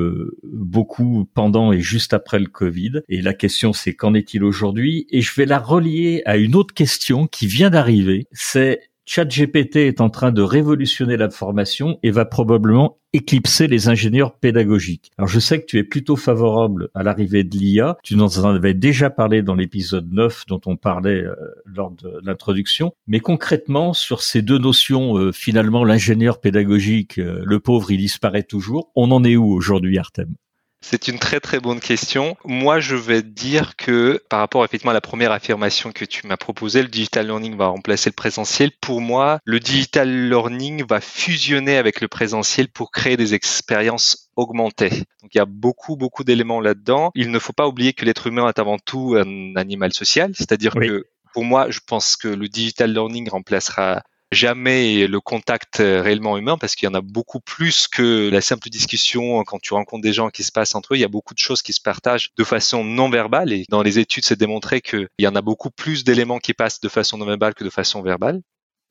[0.44, 3.02] beaucoup pendant et juste après le Covid.
[3.08, 5.08] Et la question c'est qu'en est-il aujourd'hui?
[5.10, 8.28] Et je vais la relier à une autre question qui vient d'arriver.
[8.34, 14.38] C'est ChatGPT est en train de révolutionner la formation et va probablement éclipser les ingénieurs
[14.40, 15.12] pédagogiques.
[15.18, 18.56] Alors je sais que tu es plutôt favorable à l'arrivée de l'IA, tu nous en
[18.56, 23.92] avais déjà parlé dans l'épisode 9 dont on parlait euh, lors de l'introduction, mais concrètement
[23.92, 29.12] sur ces deux notions, euh, finalement l'ingénieur pédagogique, euh, le pauvre, il disparaît toujours, on
[29.12, 30.34] en est où aujourd'hui Artem?
[30.82, 32.36] C'est une très très bonne question.
[32.44, 36.38] Moi, je vais dire que par rapport effectivement à la première affirmation que tu m'as
[36.38, 38.72] proposée, le digital learning va remplacer le présentiel.
[38.82, 45.04] Pour moi, le digital learning va fusionner avec le présentiel pour créer des expériences augmentées.
[45.22, 47.12] Donc il y a beaucoup beaucoup d'éléments là-dedans.
[47.16, 50.74] Il ne faut pas oublier que l'être humain est avant tout un animal social, c'est-à-dire
[50.74, 56.58] que pour moi, je pense que le digital learning remplacera jamais le contact réellement humain
[56.58, 60.14] parce qu'il y en a beaucoup plus que la simple discussion quand tu rencontres des
[60.14, 60.98] gens qui se passent entre eux.
[60.98, 63.84] Il y a beaucoup de choses qui se partagent de façon non verbale et dans
[63.84, 67.18] les études, c'est démontré qu'il y en a beaucoup plus d'éléments qui passent de façon
[67.18, 68.42] non verbale que de façon verbale.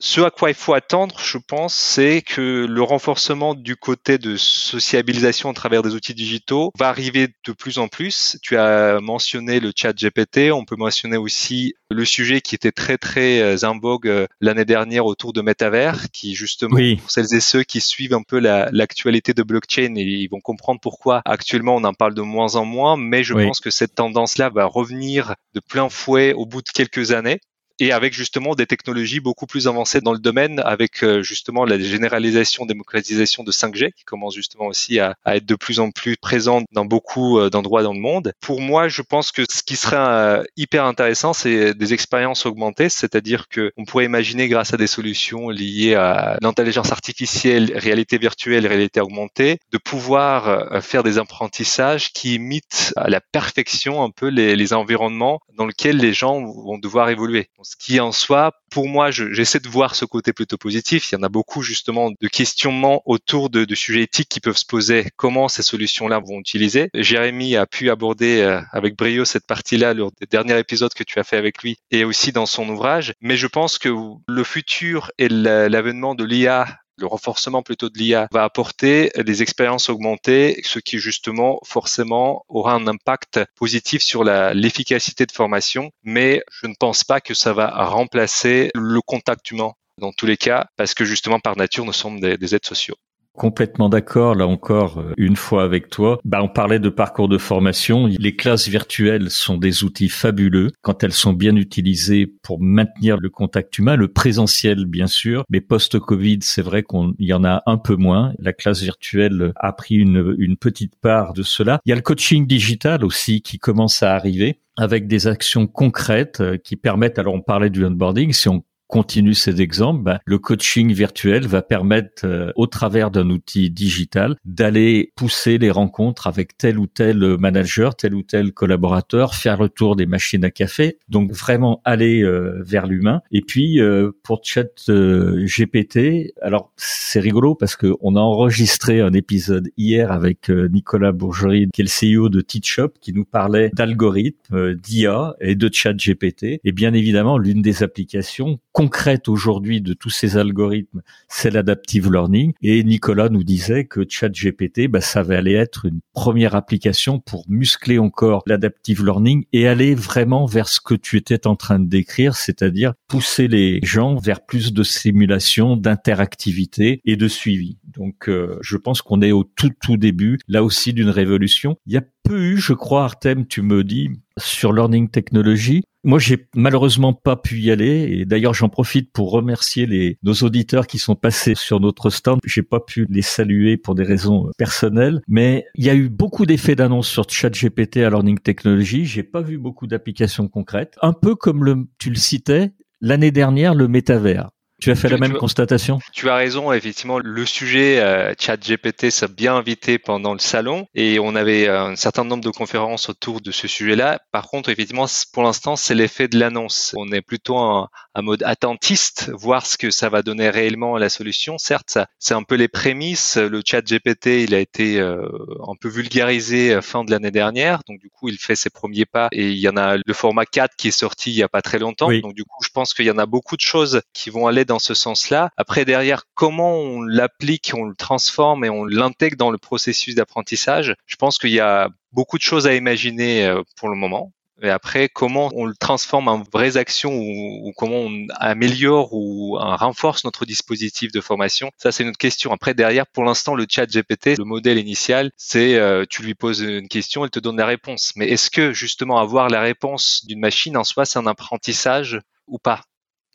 [0.03, 4.35] Ce à quoi il faut attendre, je pense, c'est que le renforcement du côté de
[4.35, 8.39] sociabilisation à travers des outils digitaux va arriver de plus en plus.
[8.41, 12.97] Tu as mentionné le chat GPT, on peut mentionner aussi le sujet qui était très
[12.97, 17.39] très euh, en vogue euh, l'année dernière autour de Metaverse, qui justement, pour celles et
[17.39, 21.93] ceux qui suivent un peu l'actualité de blockchain, ils vont comprendre pourquoi actuellement on en
[21.93, 25.89] parle de moins en moins, mais je pense que cette tendance-là va revenir de plein
[25.89, 27.39] fouet au bout de quelques années
[27.81, 31.79] et avec justement des technologies beaucoup plus avancées dans le domaine, avec euh, justement la
[31.79, 36.65] généralisation, démocratisation de 5G qui commence justement aussi à, être de plus en plus présente
[36.71, 38.33] dans beaucoup euh, d'endroits dans le monde.
[38.39, 42.87] Pour moi, je pense que ce qui serait euh, hyper intéressant, c'est des expériences augmentées,
[42.87, 48.67] c'est-à-dire que on pourrait imaginer grâce à des solutions liées à l'intelligence artificielle, réalité virtuelle,
[48.67, 54.55] réalité augmentée, de pouvoir faire des apprentissages qui imitent à la perfection un peu les,
[54.55, 59.11] les environnements dans lesquels les gens vont devoir évoluer Ce qui en soi, pour moi,
[59.11, 61.09] j'essaie de voir ce côté plutôt positif.
[61.09, 64.57] Il y en a beaucoup justement de questionnements autour de, de sujets éthiques qui peuvent
[64.57, 65.07] se poser.
[65.15, 66.89] Comment ces solutions-là vont utiliser?
[66.93, 71.17] Jérémy a pu aborder euh, avec brio cette partie-là lors des derniers épisodes que tu
[71.17, 73.13] as fait avec lui et aussi dans son ouvrage.
[73.21, 73.89] Mais je pense que
[74.27, 76.67] le futur et l'avènement de l'IA
[77.01, 82.73] le renforcement plutôt de l'IA va apporter des expériences augmentées, ce qui justement forcément aura
[82.73, 87.69] un impact positif sur l'efficacité de formation, mais je ne pense pas que ça va
[87.85, 92.19] remplacer le contact humain dans tous les cas, parce que justement par nature nous sommes
[92.19, 92.95] des aides sociaux.
[93.33, 96.19] Complètement d'accord, là encore, euh, une fois avec toi.
[96.25, 98.07] Bah, on parlait de parcours de formation.
[98.07, 103.29] Les classes virtuelles sont des outils fabuleux quand elles sont bien utilisées pour maintenir le
[103.29, 107.77] contact humain, le présentiel bien sûr, mais post-Covid, c'est vrai qu'il y en a un
[107.77, 108.33] peu moins.
[108.37, 111.79] La classe virtuelle a pris une, une petite part de cela.
[111.85, 116.41] Il y a le coaching digital aussi qui commence à arriver avec des actions concrètes
[116.41, 120.37] euh, qui permettent, alors on parlait du onboarding, si on continue ces exemples, ben, le
[120.37, 126.57] coaching virtuel va permettre, euh, au travers d'un outil digital, d'aller pousser les rencontres avec
[126.57, 130.97] tel ou tel manager, tel ou tel collaborateur, faire le tour des machines à café,
[131.07, 133.21] donc vraiment aller euh, vers l'humain.
[133.31, 139.13] Et puis euh, pour Chat GPT, alors c'est rigolo parce que on a enregistré un
[139.13, 144.73] épisode hier avec Nicolas Bourgerie, qui est le CEO de TeachUp, qui nous parlait d'algorithmes,
[144.73, 146.59] d'IA et de Chat GPT.
[146.65, 152.53] Et bien évidemment, l'une des applications concrète aujourd'hui de tous ces algorithmes, c'est l'adaptive learning.
[152.63, 157.45] Et Nicolas nous disait que ChatGPT, bah, ça va aller être une première application pour
[157.47, 161.87] muscler encore l'adaptive learning et aller vraiment vers ce que tu étais en train de
[161.87, 167.77] décrire, c'est-à-dire pousser les gens vers plus de simulation, d'interactivité et de suivi.
[167.85, 171.77] Donc, euh, je pense qu'on est au tout tout début, là aussi, d'une révolution.
[171.85, 175.83] Il y a peu eu, je crois, Artem, tu me dis, sur Learning Technology.
[176.03, 178.09] Moi, j'ai malheureusement pas pu y aller.
[178.11, 182.39] Et d'ailleurs, j'en profite pour remercier les, nos auditeurs qui sont passés sur notre stand.
[182.45, 185.21] J'ai pas pu les saluer pour des raisons personnelles.
[185.27, 189.05] Mais il y a eu beaucoup d'effets d'annonce sur ChatGPT à Learning Technology.
[189.05, 190.97] J'ai pas vu beaucoup d'applications concrètes.
[191.01, 194.49] Un peu comme le, tu le citais, l'année dernière, le métavers.
[194.81, 199.11] Tu as fait la même constatation Tu as raison, effectivement, le sujet euh, chat GPT
[199.11, 203.07] s'est bien invité pendant le salon et on avait euh, un certain nombre de conférences
[203.07, 204.19] autour de ce sujet-là.
[204.31, 206.95] Par contre, effectivement, pour l'instant, c'est l'effet de l'annonce.
[206.97, 207.89] On est plutôt en,
[208.23, 211.59] mode attentiste, voir ce que ça va donner réellement à la solution.
[211.59, 213.37] Certes, c'est un peu les prémices.
[213.37, 215.21] Le chat GPT, il a été euh,
[215.67, 219.05] un peu vulgarisé euh, fin de l'année dernière, donc du coup, il fait ses premiers
[219.05, 221.49] pas et il y en a le format 4 qui est sorti il y a
[221.49, 222.11] pas très longtemps.
[222.11, 224.65] Donc du coup, je pense qu'il y en a beaucoup de choses qui vont aller
[224.65, 225.49] dans ce sens-là.
[225.57, 230.95] Après, derrière, comment on l'applique, on le transforme et on l'intègre dans le processus d'apprentissage,
[231.05, 234.31] je pense qu'il y a beaucoup de choses à imaginer euh, pour le moment.
[234.63, 240.23] Et après, comment on le transforme en vraies actions ou, comment on améliore ou renforce
[240.23, 242.53] notre dispositif de formation, ça c'est une autre question.
[242.53, 246.61] Après, derrière, pour l'instant, le chat GPT, le modèle initial, c'est euh, tu lui poses
[246.61, 248.13] une question, elle te donne la réponse.
[248.15, 252.59] Mais est-ce que justement avoir la réponse d'une machine en soi, c'est un apprentissage ou
[252.59, 252.81] pas?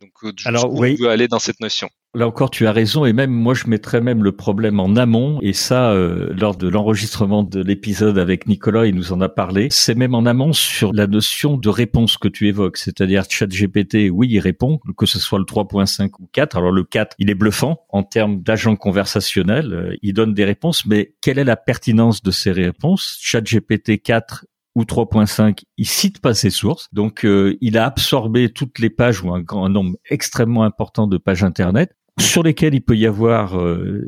[0.00, 0.96] Donc, euh, Alors, oui.
[1.00, 1.88] veut aller dans cette notion.
[2.14, 5.38] Là encore, tu as raison, et même moi, je mettrais même le problème en amont,
[5.42, 9.68] et ça, euh, lors de l'enregistrement de l'épisode avec Nicolas, il nous en a parlé.
[9.70, 14.28] C'est même en amont sur la notion de réponse que tu évoques, c'est-à-dire ChatGPT, oui,
[14.30, 16.56] il répond, que ce soit le 3.5 ou 4.
[16.56, 20.86] Alors le 4, il est bluffant en termes d'agent conversationnel, euh, il donne des réponses,
[20.86, 23.18] mais quelle est la pertinence de ces réponses?
[23.20, 26.88] ChatGPT 4 ou 3.5, il cite pas ses sources.
[26.92, 31.16] Donc, euh, il a absorbé toutes les pages ou un, grand, nombre extrêmement important de
[31.16, 34.06] pages Internet sur lesquelles il peut y avoir euh,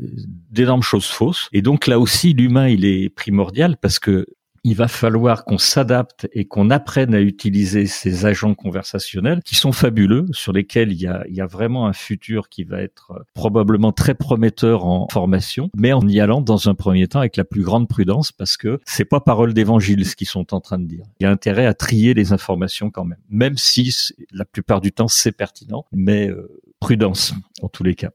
[0.51, 1.49] d'énormes choses fausses.
[1.53, 4.27] Et donc là aussi, l'humain, il est primordial parce que
[4.63, 9.71] il va falloir qu'on s'adapte et qu'on apprenne à utiliser ces agents conversationnels qui sont
[9.71, 13.11] fabuleux, sur lesquels il y a, il y a vraiment un futur qui va être
[13.11, 17.37] euh, probablement très prometteur en formation, mais en y allant dans un premier temps avec
[17.37, 20.79] la plus grande prudence parce que c'est pas parole d'évangile ce qu'ils sont en train
[20.79, 21.05] de dire.
[21.19, 23.93] Il y a intérêt à trier les informations quand même, même si
[24.31, 28.11] la plupart du temps c'est pertinent, mais euh, prudence en tous les cas.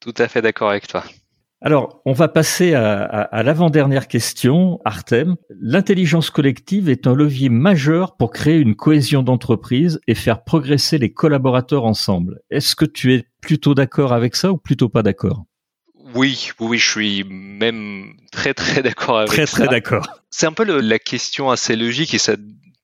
[0.00, 1.04] Tout à fait d'accord avec toi.
[1.66, 5.34] Alors, on va passer à, l'avant-dernière question, Artem.
[5.50, 11.12] L'intelligence collective est un levier majeur pour créer une cohésion d'entreprise et faire progresser les
[11.12, 12.38] collaborateurs ensemble.
[12.50, 15.42] Est-ce que tu es plutôt d'accord avec ça ou plutôt pas d'accord?
[16.14, 19.34] Oui, oui, je suis même très très d'accord avec ça.
[19.34, 20.06] Très très d'accord.
[20.30, 22.36] C'est un peu la question assez logique et ça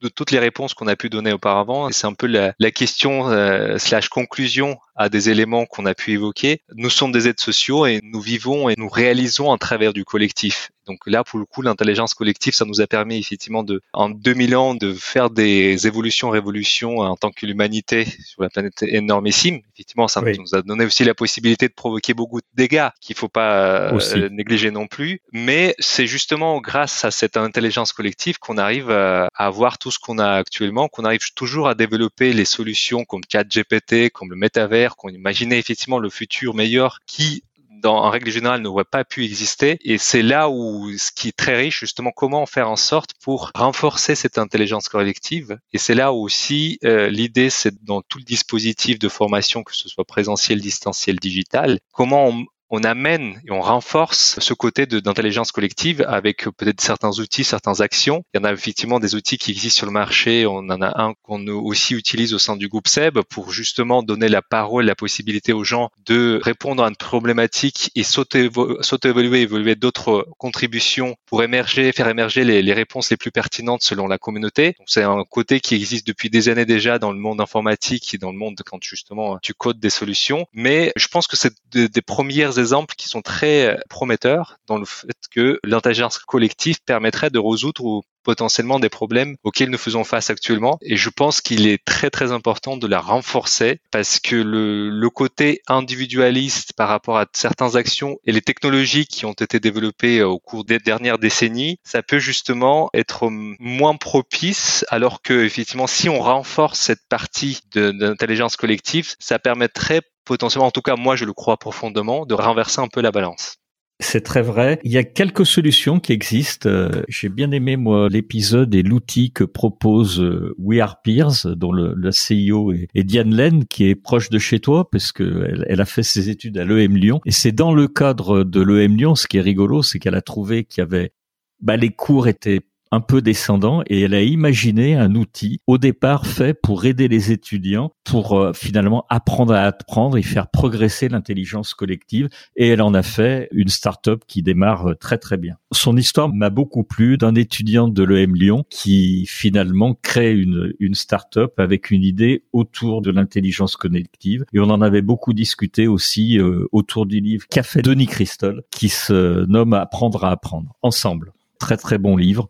[0.03, 1.91] de toutes les réponses qu'on a pu donner auparavant.
[1.93, 6.63] C'est un peu la, question euh, slash conclusion à des éléments qu'on a pu évoquer.
[6.75, 10.71] Nous sommes des êtres sociaux et nous vivons et nous réalisons à travers du collectif.
[10.87, 14.57] Donc là, pour le coup, l'intelligence collective, ça nous a permis effectivement de, en 2000
[14.57, 19.61] ans, de faire des évolutions, révolutions en tant que l'humanité sur la planète énormissime.
[19.75, 23.29] Effectivement, ça nous a donné aussi la possibilité de provoquer beaucoup de dégâts qu'il faut
[23.29, 25.21] pas euh, négliger non plus.
[25.33, 30.19] Mais c'est justement grâce à cette intelligence collective qu'on arrive à, avoir tout ce qu'on
[30.19, 35.09] a actuellement, qu'on arrive toujours à développer les solutions comme ChatGPT, comme le métavers, qu'on
[35.09, 37.45] imaginait effectivement le futur meilleur qui
[37.83, 39.77] dans, en règle générale, n'aurait pas pu exister.
[39.83, 43.51] Et c'est là où ce qui est très riche, justement, comment faire en sorte pour
[43.55, 45.59] renforcer cette intelligence collective.
[45.73, 49.89] Et c'est là aussi euh, l'idée, c'est dans tout le dispositif de formation, que ce
[49.89, 56.05] soit présentiel, distanciel, digital, comment on, on amène et on renforce ce côté d'intelligence collective
[56.09, 58.25] avec peut-être certains outils, certaines actions.
[58.33, 60.47] Il y en a effectivement des outils qui existent sur le marché.
[60.47, 64.29] On en a un qu'on aussi utilise au sein du groupe SEB pour justement donner
[64.29, 70.27] la parole, la possibilité aux gens de répondre à une problématique et s'auto-évoluer, évoluer d'autres
[70.39, 74.77] contributions pour émerger, faire émerger les, réponses les plus pertinentes selon la communauté.
[74.87, 78.33] C'est un côté qui existe depuis des années déjà dans le monde informatique et dans
[78.33, 80.47] le monde quand justement tu codes des solutions.
[80.55, 84.79] Mais je pense que c'est des, des premières exemples qui sont très euh, prometteurs dans
[84.79, 90.31] le fait que l'intelligence collective permettrait de résoudre potentiellement des problèmes auxquels nous faisons face
[90.31, 90.79] actuellement.
[90.83, 95.11] Et je pense qu'il est très très important de la renforcer parce que le, le,
[95.11, 100.29] côté individualiste par rapport à certaines actions et les technologies qui ont été développées euh,
[100.29, 106.09] au cours des dernières décennies, ça peut justement être moins propice alors que effectivement si
[106.09, 111.33] on renforce cette partie d'intelligence collective, ça permettrait potentiellement, en tout cas moi je le
[111.33, 113.57] crois profondément, de renverser un peu la balance.
[114.03, 114.79] C'est très vrai.
[114.85, 116.69] Il y a quelques solutions qui existent.
[116.69, 121.73] Euh, j'ai bien aimé moi l'épisode et l'outil que propose euh, We Are Peers, dont
[121.73, 125.81] le, le CEO est, Diane Len, qui est proche de chez toi parce que elle,
[125.81, 127.21] a fait ses études à l'EM Lyon.
[127.25, 130.23] Et c'est dans le cadre de l'EM Lyon, ce qui est rigolo, c'est qu'elle a
[130.23, 131.13] trouvé qu'il y avait
[131.61, 132.61] bah, les cours étaient
[132.93, 137.33] un peu descendant et elle a imaginé un outil au départ fait pour aider les
[137.33, 142.29] étudiants pour euh, finalement apprendre à apprendre et faire progresser l'intelligence collective.
[142.55, 145.57] Et elle en a fait une start-up qui démarre euh, très très bien.
[145.73, 150.95] Son histoire m'a beaucoup plu d'un étudiant de l'EM Lyon qui finalement crée une, une
[150.95, 154.45] start-up avec une idée autour de l'intelligence collective.
[154.53, 158.89] Et on en avait beaucoup discuté aussi euh, autour du livre fait Denis Christol qui
[158.89, 160.77] se nomme Apprendre à apprendre.
[160.83, 161.33] Ensemble.
[161.59, 162.49] Très très bon livre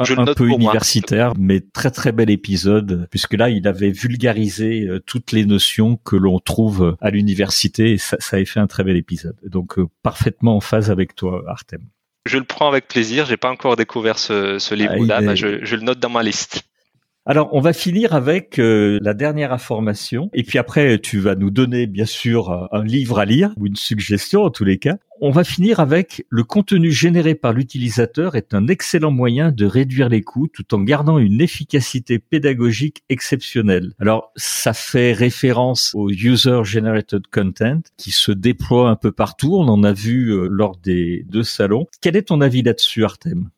[0.00, 5.32] un, peu universitaire, mais très très bel épisode, puisque là, il avait vulgarisé euh, toutes
[5.32, 8.96] les notions que l'on trouve à l'université, et ça, ça avait fait un très bel
[8.96, 9.36] épisode.
[9.44, 11.82] Donc, euh, parfaitement en phase avec toi, Artem.
[12.26, 13.26] Je le prends avec plaisir.
[13.26, 16.22] J'ai pas encore découvert ce, ce livre-là, ah, mais je, je le note dans ma
[16.22, 16.69] liste.
[17.30, 21.52] Alors, on va finir avec euh, la dernière information, et puis après, tu vas nous
[21.52, 24.96] donner, bien sûr, un livre à lire, ou une suggestion en tous les cas.
[25.20, 30.08] On va finir avec le contenu généré par l'utilisateur est un excellent moyen de réduire
[30.08, 33.92] les coûts tout en gardant une efficacité pédagogique exceptionnelle.
[34.00, 39.54] Alors, ça fait référence au User Generated Content qui se déploie un peu partout.
[39.54, 41.86] On en a vu euh, lors des deux salons.
[42.00, 43.50] Quel est ton avis là-dessus, Artem?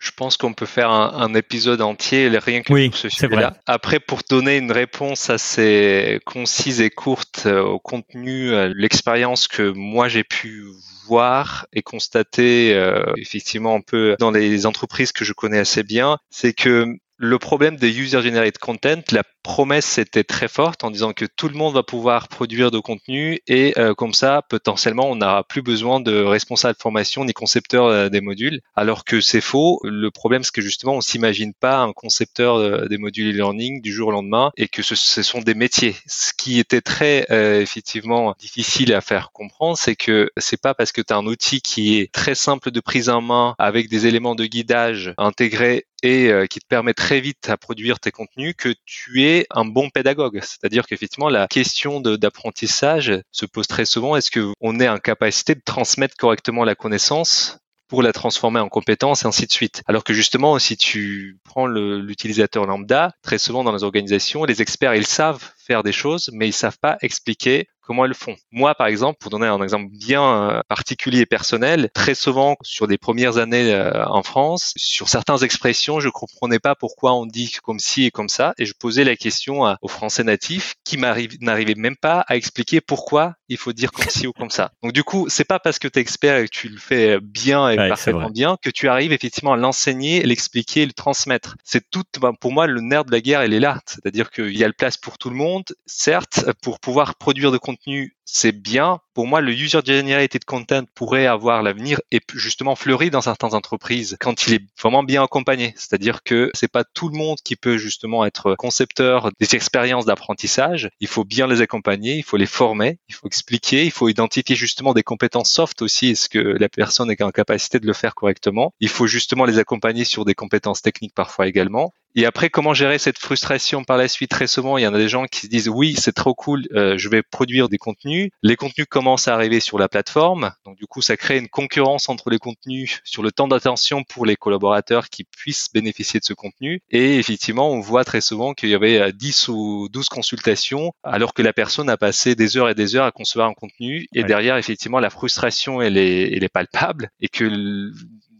[0.00, 3.54] Je pense qu'on peut faire un, un, épisode entier rien que pour ce sujet-là.
[3.66, 10.08] Après, pour donner une réponse assez concise et courte euh, au contenu, l'expérience que moi
[10.08, 10.64] j'ai pu
[11.06, 16.18] voir et constater euh, effectivement un peu dans les entreprises que je connais assez bien,
[16.30, 21.26] c'est que le problème des user-generated content, la promesse était très forte en disant que
[21.26, 25.44] tout le monde va pouvoir produire de contenu et euh, comme ça, potentiellement, on n'aura
[25.44, 28.62] plus besoin de responsables de formation ni concepteurs euh, des modules.
[28.74, 29.80] Alors que c'est faux.
[29.84, 33.92] Le problème, c'est que justement, on s'imagine pas un concepteur euh, des modules e-learning du
[33.92, 35.96] jour au lendemain et que ce, ce, sont des métiers.
[36.06, 37.26] Ce qui était très
[37.60, 41.60] effectivement difficile à faire comprendre, c'est que c'est pas parce que tu as un outil
[41.60, 46.32] qui est très simple de prise en main avec des éléments de guidage intégrés et
[46.48, 50.40] qui te permet très vite à produire tes contenus que tu es un bon pédagogue.
[50.42, 54.16] C'est-à-dire qu'effectivement, la question d'apprentissage se pose très souvent.
[54.16, 57.58] Est-ce qu'on est en capacité de transmettre correctement la connaissance
[57.88, 59.82] pour la transformer en compétence et ainsi de suite?
[59.86, 64.94] Alors que justement, si tu prends l'utilisateur lambda, très souvent dans les organisations, les experts,
[64.94, 68.36] ils savent faire des choses, mais ils savent pas expliquer comment elles font.
[68.52, 72.86] Moi, par exemple, pour donner un exemple bien euh, particulier et personnel, très souvent sur
[72.86, 77.56] des premières années euh, en France, sur certaines expressions, je comprenais pas pourquoi on dit
[77.64, 81.74] comme ci et comme ça, et je posais la question aux Français natifs qui n'arrivaient
[81.74, 84.70] même pas à expliquer pourquoi il faut dire comme ci ou comme ça.
[84.84, 87.18] Donc du coup, c'est pas parce que tu es expert et que tu le fais
[87.20, 91.56] bien et parfaitement bien que tu arrives effectivement à l'enseigner, l'expliquer, le transmettre.
[91.64, 93.80] C'est tout, ben, pour moi, le nerf de la guerre, il est là.
[93.86, 95.49] C'est-à-dire qu'il y a le place pour tout le monde
[95.86, 99.00] certes, pour pouvoir produire de contenu, c'est bien.
[99.14, 104.16] Pour moi, le user generated content pourrait avoir l'avenir et justement fleurir dans certaines entreprises
[104.20, 105.74] quand il est vraiment bien accompagné.
[105.76, 110.90] C'est-à-dire que c'est pas tout le monde qui peut justement être concepteur des expériences d'apprentissage.
[111.00, 114.56] Il faut bien les accompagner, il faut les former, il faut expliquer, il faut identifier
[114.56, 116.10] justement des compétences soft aussi.
[116.10, 118.72] Est-ce que la personne est en capacité de le faire correctement?
[118.80, 121.92] Il faut justement les accompagner sur des compétences techniques parfois également.
[122.16, 124.30] Et après, comment gérer cette frustration par la suite?
[124.30, 126.66] Très souvent, il y en a des gens qui se disent oui, c'est trop cool,
[126.72, 128.19] euh, je vais produire des contenus.
[128.42, 132.08] Les contenus commencent à arriver sur la plateforme, donc du coup, ça crée une concurrence
[132.08, 136.34] entre les contenus sur le temps d'attention pour les collaborateurs qui puissent bénéficier de ce
[136.34, 136.82] contenu.
[136.90, 141.34] Et effectivement, on voit très souvent qu'il y avait 10 euh, ou 12 consultations, alors
[141.34, 144.06] que la personne a passé des heures et des heures à concevoir un contenu.
[144.14, 147.44] Et derrière, effectivement, la frustration, elle est, elle est palpable et que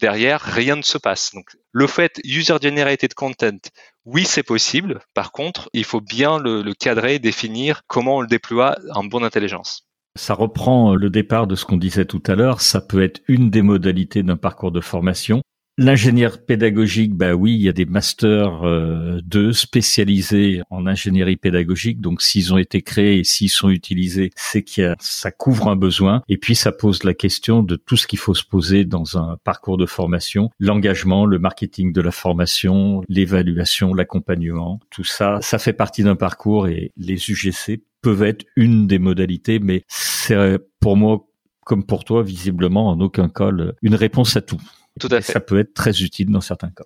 [0.01, 1.33] derrière, rien ne se passe.
[1.35, 3.59] Donc, le fait user generated content,
[4.05, 5.01] oui, c'est possible.
[5.15, 9.25] Par contre, il faut bien le, le cadrer, définir comment on le déploie en bonne
[9.25, 9.87] intelligence.
[10.17, 12.61] Ça reprend le départ de ce qu'on disait tout à l'heure.
[12.61, 15.43] Ça peut être une des modalités d'un parcours de formation.
[15.83, 22.03] L'ingénieur pédagogique, bah oui, il y a des masters euh, 2 spécialisés en ingénierie pédagogique.
[22.03, 26.23] Donc, s'ils ont été créés et s'ils sont utilisés, c'est que ça couvre un besoin.
[26.29, 29.39] Et puis, ça pose la question de tout ce qu'il faut se poser dans un
[29.43, 34.81] parcours de formation l'engagement, le marketing de la formation, l'évaluation, l'accompagnement.
[34.91, 39.59] Tout ça, ça fait partie d'un parcours et les UGC peuvent être une des modalités,
[39.59, 41.27] mais c'est pour moi
[41.65, 43.51] comme pour toi, visiblement, en aucun cas,
[43.81, 44.61] une réponse à tout.
[45.01, 45.33] Tout à fait.
[45.33, 46.85] Ça peut être très utile dans certains cas.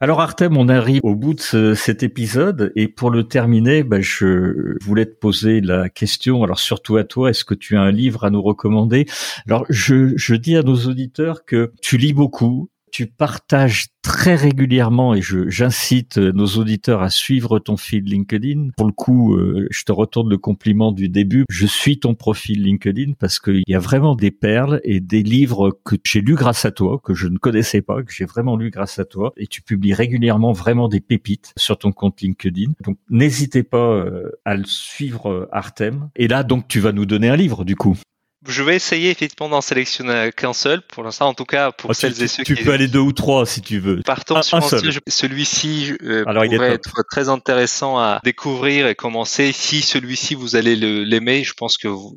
[0.00, 4.76] Alors Artem, on arrive au bout de cet épisode et pour le terminer, ben, je
[4.80, 6.44] voulais te poser la question.
[6.44, 9.06] Alors surtout à toi, est-ce que tu as un livre à nous recommander?
[9.48, 15.14] Alors je, je dis à nos auditeurs que tu lis beaucoup, tu partages très régulièrement
[15.14, 18.70] et j'incite nos auditeurs à suivre ton fil LinkedIn.
[18.76, 21.44] Pour le coup, euh, je te retourne le compliment du début.
[21.50, 25.78] Je suis ton profil LinkedIn parce qu'il y a vraiment des perles et des livres
[25.84, 28.70] que j'ai lus grâce à toi, que je ne connaissais pas, que j'ai vraiment lu
[28.70, 29.32] grâce à toi.
[29.36, 32.72] Et tu publies régulièrement vraiment des pépites sur ton compte LinkedIn.
[32.84, 36.08] Donc n'hésitez pas euh, à le suivre euh, Artem.
[36.16, 37.96] Et là, donc, tu vas nous donner un livre du coup.
[38.48, 41.94] Je vais essayer effectivement d'en sélectionner qu'un seul pour l'instant, en tout cas pour ah,
[41.94, 42.60] celles et ceux tu qui.
[42.60, 44.00] Tu peux aller deux ou trois si tu veux.
[44.02, 44.80] Partons sur un seul.
[45.06, 49.52] Celui-ci euh, pourrait être très intéressant à découvrir et commencer.
[49.52, 52.16] Si celui-ci vous allez l'aimer, je pense que vous,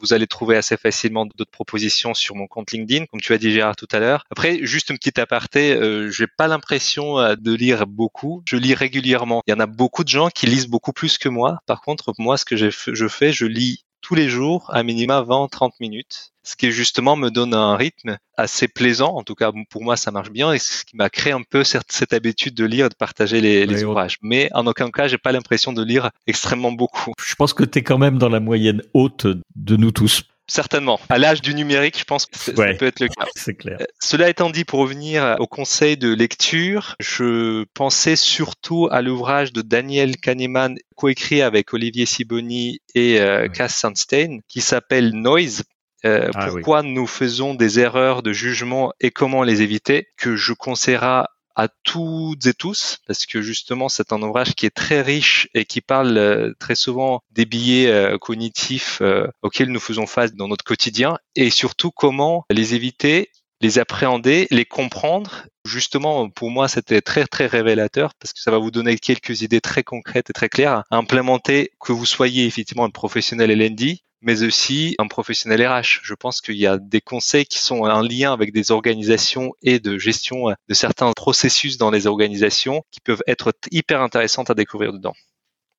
[0.00, 3.50] vous allez trouver assez facilement d'autres propositions sur mon compte LinkedIn, comme tu as dit
[3.50, 4.24] Gérard tout à l'heure.
[4.30, 8.42] Après, juste une petite aparté, euh, j'ai pas l'impression euh, de lire beaucoup.
[8.46, 9.42] Je lis régulièrement.
[9.46, 11.60] Il y en a beaucoup de gens qui lisent beaucoup plus que moi.
[11.66, 15.72] Par contre, moi, ce que je fais, je lis tous les jours à minima 20-30
[15.80, 19.14] minutes, ce qui justement me donne un rythme assez plaisant.
[19.14, 21.64] En tout cas, pour moi, ça marche bien et ce qui m'a créé un peu
[21.64, 24.16] cette, cette, habitude de lire et de partager les, les ouvrages.
[24.22, 27.12] Mais en aucun cas, j'ai pas l'impression de lire extrêmement beaucoup.
[27.24, 30.22] Je pense que tu es quand même dans la moyenne haute de nous tous.
[30.50, 30.98] Certainement.
[31.08, 33.24] À l'âge du numérique, je pense que ça peut être le cas.
[33.36, 33.78] C'est clair.
[33.80, 39.52] Euh, cela étant dit, pour revenir au conseil de lecture, je pensais surtout à l'ouvrage
[39.52, 45.62] de Daniel Kahneman, coécrit avec Olivier Siboni et euh, Cass Sandstein, qui s'appelle Noise.
[46.04, 50.52] Euh, ah pourquoi nous faisons des erreurs de jugement et comment les éviter, que je
[50.52, 51.26] conseillerais
[51.56, 55.64] à toutes et tous, parce que justement c'est un ouvrage qui est très riche et
[55.64, 60.48] qui parle euh, très souvent des billets euh, cognitifs euh, auxquels nous faisons face dans
[60.48, 63.30] notre quotidien, et surtout comment les éviter,
[63.60, 65.46] les appréhender, les comprendre.
[65.66, 69.60] Justement, pour moi, c'était très très révélateur parce que ça va vous donner quelques idées
[69.60, 74.42] très concrètes et très claires à implémenter, que vous soyez effectivement un professionnel LND, mais
[74.42, 76.00] aussi un professionnel RH.
[76.02, 79.80] Je pense qu'il y a des conseils qui sont en lien avec des organisations et
[79.80, 84.92] de gestion de certains processus dans les organisations qui peuvent être hyper intéressantes à découvrir
[84.92, 85.14] dedans.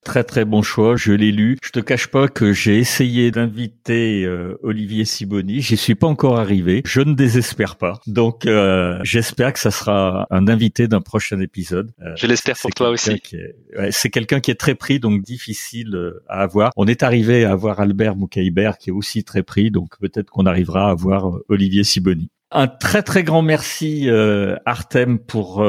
[0.04, 1.58] Très très bon choix, je l'ai lu.
[1.64, 6.40] Je te cache pas que j'ai essayé d'inviter euh, Olivier Siboni, j'y suis pas encore
[6.40, 6.82] arrivé.
[6.86, 8.00] Je ne désespère pas.
[8.08, 11.92] Donc euh, j'espère que ça sera un invité d'un prochain épisode.
[12.02, 13.22] Euh, je l'espère pour toi aussi.
[13.78, 16.72] Ouais, c'est quelqu'un qui est très pris, donc difficile euh, à avoir.
[16.78, 20.48] On est arrivé à avoir Albert Moukaïber qui est aussi très pris, donc peut-être qu'on
[20.48, 22.30] arrivera à avoir Olivier Siboni.
[22.50, 24.10] Un très très grand merci
[24.66, 25.64] Artem pour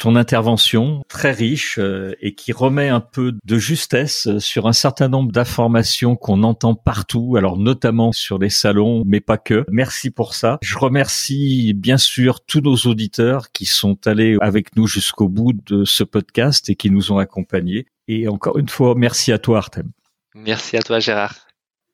[0.00, 4.72] ton intervention très riche euh, et qui remet un peu de justesse euh, sur un
[4.72, 9.64] certain nombre d'informations qu'on entend partout, alors notamment sur les salons, mais pas que.
[9.70, 10.58] Merci pour ça.
[10.62, 15.84] Je remercie bien sûr tous nos auditeurs qui sont allés avec nous jusqu'au bout de
[15.84, 17.86] ce podcast et qui nous ont accompagnés.
[18.08, 19.90] Et encore une fois, merci à toi Artem.
[20.34, 21.46] Merci à toi Gérard.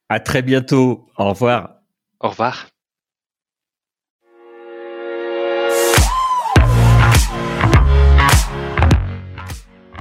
[0.09, 1.09] À très bientôt.
[1.16, 1.80] Au revoir.
[2.20, 2.68] Au revoir.